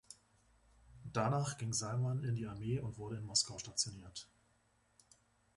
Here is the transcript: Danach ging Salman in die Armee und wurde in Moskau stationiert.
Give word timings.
Danach 1.13 1.59
ging 1.59 1.73
Salman 1.73 2.23
in 2.23 2.33
die 2.35 2.47
Armee 2.47 2.79
und 2.79 2.97
wurde 2.97 3.17
in 3.17 3.23
Moskau 3.23 3.59
stationiert. 3.59 4.27